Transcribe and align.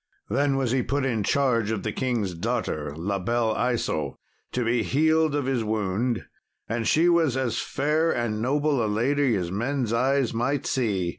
Then 0.31 0.55
was 0.57 0.71
he 0.71 0.81
put 0.81 1.05
in 1.05 1.21
charge 1.21 1.69
of 1.69 1.83
the 1.83 1.91
king's 1.91 2.33
daughter, 2.33 2.91
La 2.97 3.19
Belle 3.19 3.53
Isault, 3.55 4.15
to 4.51 4.65
be 4.65 4.81
healed 4.81 5.35
of 5.35 5.45
his 5.45 5.63
wound, 5.63 6.25
and 6.67 6.87
she 6.87 7.07
was 7.07 7.37
as 7.37 7.59
fair 7.59 8.09
and 8.11 8.41
noble 8.41 8.83
a 8.83 8.87
lady 8.89 9.35
as 9.35 9.51
men's 9.51 9.93
eyes 9.93 10.33
might 10.33 10.65
see. 10.65 11.09